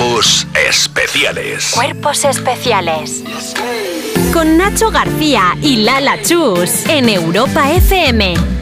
[0.00, 1.72] Cuerpos especiales.
[1.74, 3.22] Cuerpos especiales.
[4.32, 8.59] Con Nacho García y Lala Chus en Europa FM.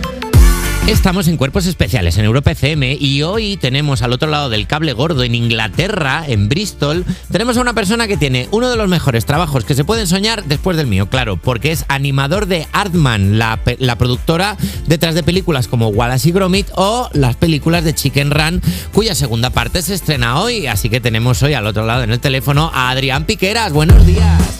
[0.88, 4.94] Estamos en Cuerpos Especiales en Europa FM y hoy tenemos al otro lado del cable
[4.94, 9.26] gordo en Inglaterra, en Bristol, tenemos a una persona que tiene uno de los mejores
[9.26, 13.60] trabajos que se pueden soñar después del mío, claro, porque es animador de Artman, la,
[13.78, 14.56] la productora
[14.86, 18.62] detrás de películas como Wallace y Gromit o las películas de Chicken Run,
[18.94, 22.18] cuya segunda parte se estrena hoy, así que tenemos hoy al otro lado en el
[22.18, 23.74] teléfono a Adrián Piqueras.
[23.74, 24.57] Buenos días.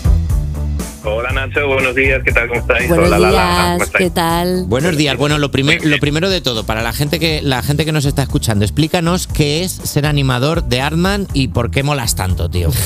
[1.05, 2.49] Hola Nacho, buenos días, ¿qué tal?
[2.49, 2.89] ¿Cómo estáis?
[2.89, 3.91] Buenos Hola Lala, días.
[3.97, 4.65] ¿qué tal?
[4.67, 5.17] Buenos días.
[5.17, 8.05] Bueno, lo, primer- lo primero de todo, para la gente que la gente que nos
[8.05, 12.71] está escuchando, explícanos qué es ser animador de Artman y por qué molas tanto, tío.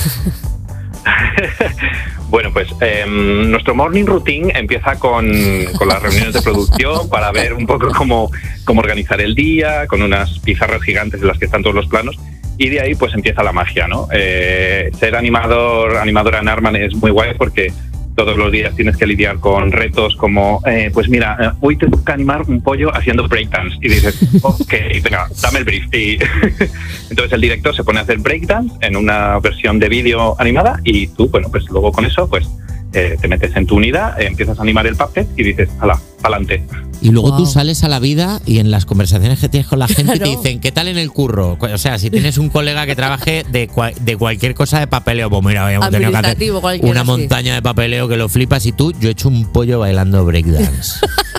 [2.31, 5.31] Bueno, pues em, nuestro morning routine empieza con,
[5.77, 8.31] con las reuniones de producción para ver un poco cómo,
[8.65, 12.17] cómo organizar el día, con unas pizarras gigantes en las que están todos los planos.
[12.57, 14.09] Y de ahí pues empieza la magia, ¿no?
[14.15, 17.71] Eh, ser animador, animadora en Arman es muy guay porque
[18.15, 21.89] todos los días tienes que lidiar con retos como, eh, pues mira, eh, hoy te
[21.89, 23.77] toca animar un pollo haciendo breakdance.
[23.81, 25.95] Y dices, ok, venga, dame el brief.
[25.95, 26.19] Y
[27.11, 31.09] entonces el director se pone a hacer breakdance en una versión de vídeo animada y
[31.09, 32.49] tú, bueno, pues luego con eso, pues
[32.95, 35.99] eh, te metes en tu unidad, eh, empiezas a animar el puppet y dices, hala,
[36.21, 36.63] pa'lante.
[37.03, 37.53] Y luego tú Wow.
[37.53, 40.61] sales a la vida y en las conversaciones que tienes con la gente te dicen,
[40.61, 41.59] ¿qué tal en el curro?
[41.61, 45.29] O sea, si tienes un colega que trabaje de, cua- de cualquier cosa de papeleo,
[45.29, 48.93] pues mira, habíamos tenido que hacer una montaña de papeleo que lo flipas y tú,
[49.01, 51.01] yo he hecho un pollo bailando breakdance.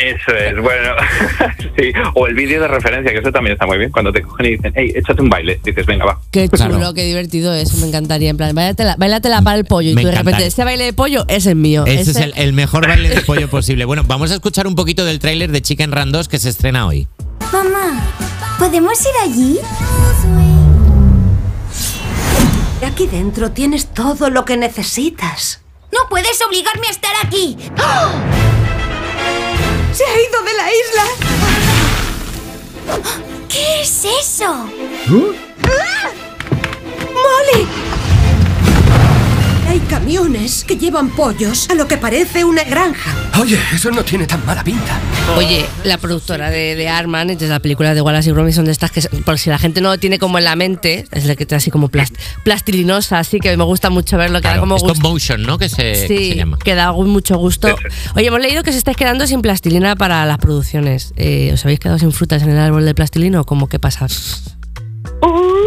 [0.00, 0.92] Eso es, bueno,
[1.76, 1.92] sí.
[2.14, 4.50] O el vídeo de referencia, que eso también está muy bien, cuando te cogen y
[4.50, 5.60] dicen, hey, échate un baile.
[5.64, 6.20] Dices, venga, va.
[6.30, 6.94] Qué chulo, Claro.
[6.94, 8.30] qué divertido eso, me encantaría.
[8.30, 9.90] En plan, bailatela, bailatela para el pollo.
[9.90, 11.84] Y Me tú de repente, ese baile de pollo es mío.
[11.86, 13.84] Ese es el, el mejor baile de pollo posible.
[13.84, 16.86] Bueno, vamos a escuchar un poquito del tráiler de Chicken Run 2 que se estrena
[16.86, 17.08] hoy.
[17.52, 18.00] Mamá,
[18.58, 19.58] ¿podemos ir allí?
[22.86, 25.60] Aquí dentro tienes todo lo que necesitas.
[25.92, 27.56] No puedes obligarme a estar aquí.
[29.98, 31.04] ¡Se ha ido de la isla!
[33.48, 34.44] ¿Qué es eso?
[34.46, 35.47] ¡Ah!
[40.08, 43.14] Camiones que llevan pollos a lo que parece una granja.
[43.42, 44.98] Oye, eso no tiene tan mala pinta.
[45.36, 48.72] Oye, la productora de, de Arman, de la película de Wallace y Gromit, son de
[48.72, 51.36] estas que, por si la gente no lo tiene como en la mente, es la
[51.36, 54.60] que está así como plast- plastilinosa, así que me gusta mucho verlo, que da Claro,
[54.62, 55.08] como stop gusto.
[55.10, 55.58] motion, ¿no?
[55.58, 56.58] Que se, que Sí, se llama.
[56.58, 57.68] que da mucho gusto.
[58.16, 61.12] Oye, hemos leído que se estáis quedando sin plastilina para las producciones.
[61.18, 64.06] Eh, ¿Os habéis quedado sin frutas en el árbol de plastilina o cómo qué pasa?
[65.20, 65.57] Uh.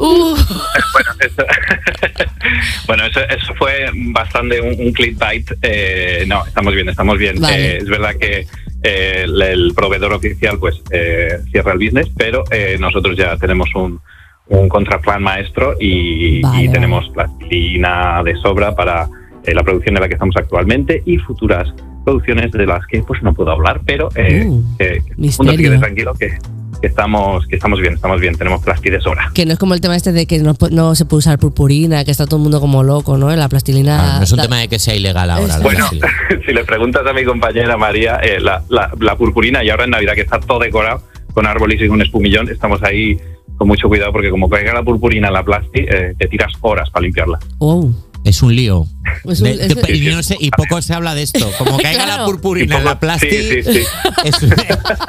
[0.92, 1.44] Bueno, eso,
[2.86, 5.50] bueno, eso, eso fue bastante un, un clickbait.
[5.62, 7.40] Eh, no, estamos bien, estamos bien.
[7.40, 7.74] Vale.
[7.74, 8.46] Eh, es verdad que
[8.82, 13.68] eh, el, el proveedor oficial pues eh, cierra el business, pero eh, nosotros ya tenemos
[13.74, 14.00] un,
[14.48, 16.68] un contraplan maestro y, Vale, y vale.
[16.72, 19.08] tenemos plastilina de sobra para
[19.44, 21.68] eh, la producción de la que estamos actualmente y futuras
[22.04, 26.38] producciones de las que pues no puedo hablar, pero eh, Uh, tranquilo que,
[26.80, 29.30] que estamos que estamos bien, estamos bien, tenemos plasti de sobra.
[29.34, 32.04] Que no es como el tema este de que no, no se puede usar purpurina,
[32.04, 33.34] que está todo el mundo como loco, ¿no?
[33.36, 34.14] La plastilina.
[34.14, 35.56] Ah, no es un tema de que sea ilegal ahora.
[35.56, 35.88] Es- Bueno,
[36.46, 39.90] si le preguntas a mi compañera María, eh, la, la- la purpurina y ahora en
[39.90, 41.02] Navidad que está todo decorado
[41.34, 43.16] con árboles y un espumillón, estamos ahí
[43.56, 46.88] con mucho cuidado porque como caiga la purpurina en la plasti, eh, te tiras horas
[46.90, 47.38] para limpiarla.
[47.58, 47.90] Oh.
[48.30, 48.86] Es un lío.
[49.28, 51.50] Es un- De- es- de- y, no sé- y poco se habla de esto.
[51.58, 52.22] Como caiga Claro.
[52.22, 53.80] la purpurina en la plasti, sí, sí, sí.
[54.24, 54.42] es-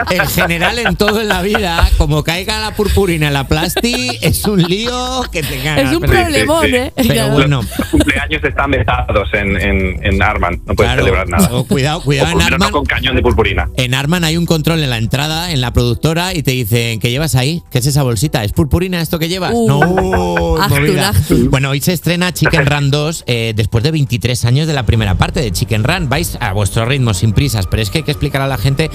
[0.09, 4.43] en general en todo en la vida, como caiga la purpurina en la plasti, es
[4.45, 5.55] un lío que te.
[5.81, 6.75] Es un Pero- problemón, sí.
[6.75, 6.93] ¿eh?
[6.95, 7.33] Pero Claro.
[7.33, 7.61] bueno.
[7.77, 11.01] Los cumpleaños están vetados en, en, en Arman, no puedes Claro.
[11.03, 11.49] celebrar nada.
[11.53, 12.59] O cuidado, O cuidado por en Arman.
[12.69, 13.69] no con cañón de purpurina.
[13.77, 17.11] En Arman hay un control en la entrada, en la productora, y te dicen, ¿qué
[17.11, 17.61] llevas ahí?
[17.71, 18.43] ¿Qué es esa bolsita?
[18.43, 19.51] ¿Es purpurina esto que llevas?
[19.53, 19.67] Uh.
[19.67, 21.09] no, Actul, movida.
[21.09, 21.49] actul.
[21.49, 25.15] Bueno, hoy se estrena Chicken Run 2 eh, después de 23 años de la primera
[25.15, 26.09] parte de Chicken Run.
[26.09, 28.89] Vais a vuestro ritmo, sin prisas, pero es que hay que explicar a la gente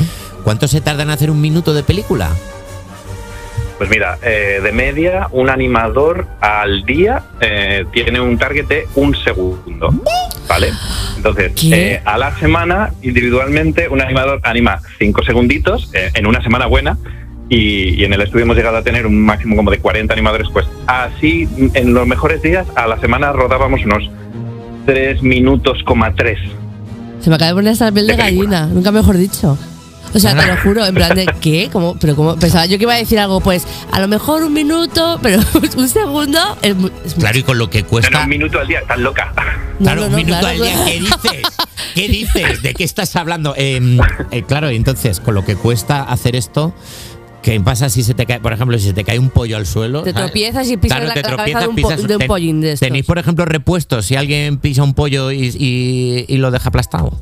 [0.44, 2.30] cuánto se tarda en hacer un minuto de película.
[3.78, 9.14] Pues mira, eh, de media, un animador al día eh, tiene un target de un
[9.14, 9.92] segundo.
[10.48, 10.70] ¿Vale?
[11.16, 16.96] Entonces, eh, a la semana, individualmente, un animador anima cinco segunditos en una semana buena.
[17.48, 20.48] Y, y en el estudio hemos llegado a tener un máximo como de 40 animadores.
[20.52, 24.10] Pues así, en los mejores días, a la semana rodábamos unos
[24.86, 26.38] 3 minutos, coma 3.
[27.20, 29.58] Se me acaba de poner esta piel de gallina, nunca mejor dicho.
[30.14, 31.68] O sea, te lo juro, en plan de ¿qué?
[31.72, 31.96] ¿Cómo?
[32.00, 35.18] Pero como pensaba yo que iba a decir algo, pues a lo mejor un minuto,
[35.22, 35.40] pero
[35.76, 36.74] un segundo es.
[37.18, 38.10] Claro, y con lo que cuesta.
[38.10, 39.32] no, un minuto al día, estás loca.
[39.78, 40.84] No, Claro, no, un minuto claro, al día.
[40.84, 41.42] ¿Qué dices?
[41.94, 42.62] ¿Qué dices?
[42.62, 43.54] ¿De qué estás hablando?
[43.56, 43.98] Eh,
[44.30, 46.74] eh, claro, y entonces, con lo que cuesta hacer esto,
[47.42, 49.66] ¿Qué pasa si se te cae, por ejemplo, si se te cae un pollo al
[49.66, 50.02] suelo?
[50.02, 50.26] Te ¿sabes?
[50.26, 52.26] tropiezas y pisas Claro, la, te la cabeza tropiezas, de un, po- pisas- de un
[52.26, 52.86] pollín de estos.
[52.88, 57.12] ¿Tenéis, por ejemplo, repuestos si alguien pisa un pollo y, y- y lo deja aplastado?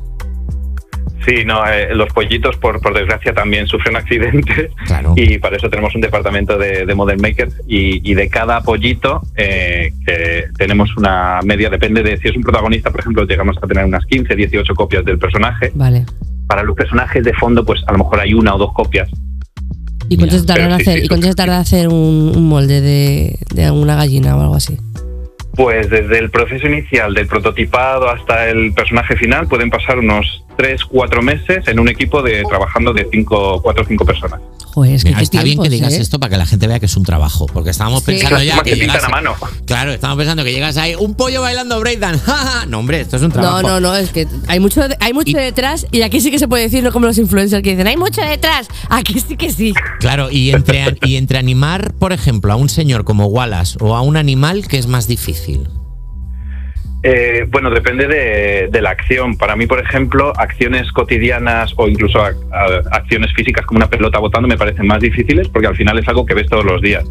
[1.26, 4.70] Sí, no, eh, los pollitos, por, por desgracia, también sufren accidentes.
[4.86, 5.14] Claro.
[5.16, 7.54] Y para eso tenemos un departamento de, de model makers.
[7.66, 12.42] Y, y de cada pollito, eh, que tenemos una media, depende de si es un
[12.42, 15.70] protagonista, por ejemplo, llegamos a tener unas 15, 18 copias del personaje.
[15.74, 16.04] Vale.
[16.46, 19.08] Para los personajes de fondo, pues a lo mejor hay una o dos copias.
[20.08, 22.80] ¿Y cuánto se tarda en hacer, sí, ¿y cuánto se tarda hacer un, un molde
[22.80, 24.78] de, de una gallina o algo así?
[25.56, 30.84] Pues desde el proceso inicial del prototipado hasta el personaje final pueden pasar unos 3,
[30.84, 34.40] 4 meses en un equipo de trabajando de 5, 4 o 5 personas.
[34.74, 36.00] Joder, es que Mira, qué está bien que digas ¿eh?
[36.00, 38.06] esto para que la gente vea que es un trabajo, porque estábamos Sí.
[38.06, 39.34] pensando ya que que llegas a mano.
[39.66, 42.18] Claro, estamos pensando que llegas ahí un pollo bailando breakdance.
[42.26, 42.66] ¡Ja, ja!
[42.66, 43.62] no, hombre, esto es un trabajo.
[43.62, 46.40] No, no, no, es que hay mucho, hay mucho Y- detrás y aquí sí que
[46.40, 48.66] se puede decir, no como los influencers que dicen, hay mucho detrás.
[48.90, 49.72] Aquí sí que sí.
[50.00, 54.00] Claro, y entre, y entre animar, por ejemplo, a un señor como Wallace o a
[54.02, 55.68] un animal, ¿qué es más difícil?
[57.06, 59.36] Eh, bueno, depende de, la acción.
[59.36, 62.18] Para mí, por ejemplo, acciones cotidianas o incluso
[62.90, 66.24] acciones físicas como una pelota botando me parecen más difíciles porque al final es algo
[66.24, 67.04] que ves todos los días.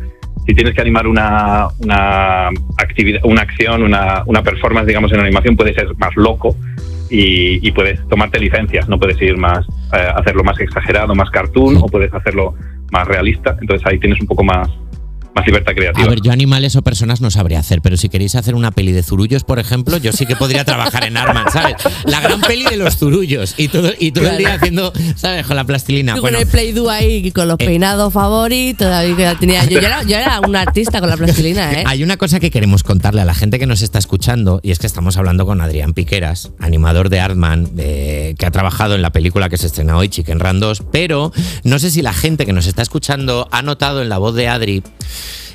[0.48, 2.48] Si tienes que animar una, una
[2.78, 6.56] actividad, una acción, una, una performance, digamos, en animación, puede ser más loco
[7.12, 8.90] y, y puedes tomarte licencias.
[8.90, 9.64] No puedes ir más,
[9.94, 12.56] eh, hacerlo más exagerado, más cartoon, o puedes hacerlo
[12.92, 13.56] más realista.
[13.62, 14.70] Entonces ahí tienes un poco más,
[15.36, 16.06] más libertad creativa.
[16.06, 18.92] A ver, yo animales o personas no sabría hacer, pero si queréis hacer una peli
[18.92, 21.76] de zurullos, por ejemplo, yo sí que podría trabajar en Arman, ¿sabes?
[22.06, 25.46] La gran peli de los zurullos y todo, y todo el día haciendo, ¿sabes?
[25.48, 26.16] Con la plastilina.
[26.16, 27.66] Tú Bueno, con el Play-Doh ahí, con los Eh.
[27.66, 29.66] peinados favoritos, que tenía.
[29.66, 31.84] Yo, era, yo era un artista con la plastilina, ¿eh?
[31.88, 34.80] Hay una cosa que queremos contarle a la gente que nos está escuchando y es
[34.80, 39.12] que estamos hablando con Adrián Piqueras, animador de Artman, de- que ha trabajado en la
[39.12, 41.32] película que se estrena hoy, Chicken Run 2, pero
[41.64, 44.48] no sé si la gente que nos está escuchando ha notado en la voz de
[44.48, 44.84] Adri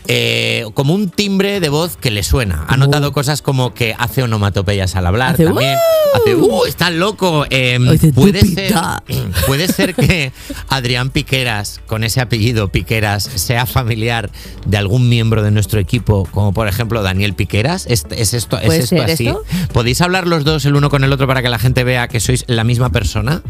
[0.06, 2.64] eh, como un timbre de voz que le suena.
[2.68, 5.76] Ha notado cosas como que hace onomatopeyas al hablar Hace, también.
[6.14, 6.64] Hace, ¡uh!
[6.66, 7.44] Está loco.
[7.50, 8.72] Eh, Hace, puede, ser,
[9.46, 10.32] puede ser que
[10.68, 14.30] Adrián Piqueras, con ese apellido Piqueras, sea familiar
[14.66, 17.86] de algún miembro de nuestro equipo, como por ejemplo Daniel Piqueras.
[17.86, 19.26] ¿Es, es esto, es ¿Puede esto así?
[19.28, 19.44] esto?
[19.72, 22.20] ¿Podéis hablar los dos el uno con el otro para que la gente vea que
[22.20, 23.42] sois la misma persona?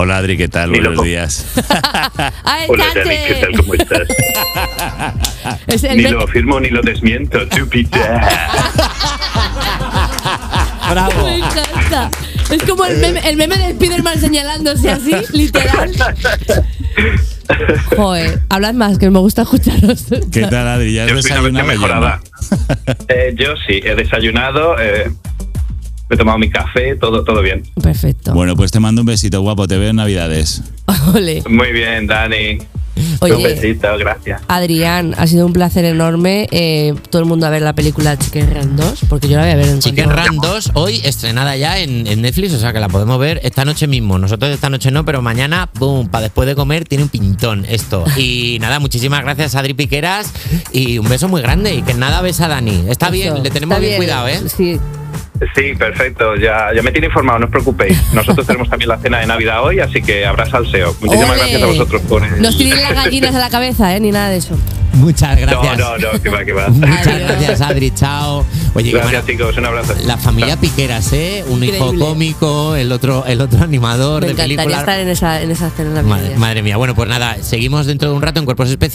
[0.00, 0.70] Hola Adri, ¿qué tal?
[0.70, 1.02] Buenos loco.
[1.02, 1.44] días.
[2.44, 2.84] ¡Ay, Hola!
[2.94, 3.56] David, ¿qué tal?
[3.56, 4.08] ¿Cómo estás?
[5.66, 7.44] Es el ni lo afirmo ni lo desmiento.
[7.48, 7.98] Tupita.
[10.92, 11.24] ¡Bravo!
[11.24, 12.10] Me encanta.
[12.48, 15.90] Es como el meme, el meme de Spiderman señalándose así, literal.
[17.96, 20.04] Joder, hablad más, que me gusta escucharos.
[20.32, 20.92] ¿Qué tal Adri?
[20.94, 21.66] ¿Ya has Yo desayunado?
[21.66, 22.20] mejorada.
[23.08, 25.10] Eh, yo sí, he desayunado, eh,
[26.10, 27.62] he tomado mi café, todo, todo bien.
[27.82, 28.32] Perfecto.
[28.34, 30.62] Bueno, pues te mando un besito guapo, te veo en Navidades.
[31.14, 31.42] Ole.
[31.48, 32.58] Muy bien, Dani.
[33.20, 34.42] Un besito, gracias.
[34.48, 36.48] Adrián, ha sido un placer enorme.
[36.50, 39.52] eh, todo el mundo a ver la película Chicken Run 2, porque yo la voy
[39.52, 42.80] a ver en Chicken Run 2 hoy estrenada ya en, en Netflix, o sea que
[42.80, 44.18] la podemos ver esta noche mismo.
[44.18, 48.04] Nosotros esta noche no, pero mañana, boom, para después de comer tiene un pintón esto.
[48.16, 50.32] Y nada, muchísimas gracias Adri Piqueras
[50.72, 52.86] y un beso muy grande y que nada ves a Dani.
[52.88, 54.40] Está bien, le tenemos está bien, cuidado, ¿eh?
[54.56, 54.80] Sí.
[55.54, 57.96] Sí, perfecto, ya, ya me tiene informado, no os preocupéis.
[58.12, 60.94] Nosotros tenemos también la cena de Navidad hoy, así que habrá salseo.
[61.00, 61.38] Muchísimas Ole.
[61.38, 64.00] gracias a vosotros por el- No os tiréis las gallinas a la cabeza, ¿eh?
[64.00, 64.56] Ni nada de eso.
[64.94, 65.78] Muchas No, gracias.
[65.78, 66.68] no, no, que va, que va.
[66.68, 67.28] Muchas Adiós.
[67.28, 67.90] gracias, Adri.
[67.92, 68.44] Chao.
[68.74, 69.94] Oye, Gracias, chicos, un abrazo.
[70.04, 71.44] la familia Piqueras, ¿eh?
[71.48, 74.78] Un hijo cómico, el otro, el otro animador Me de encantaría película.
[74.80, 76.38] estar en esa, en esa cena Madre, navideña.
[76.38, 76.76] madre mía.
[76.78, 78.78] Bueno, pues nada, seguimos dentro de un rato en Cuerpos Especiales.